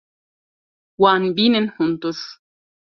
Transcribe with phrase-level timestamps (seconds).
[1.01, 2.17] Wan bînin hundir.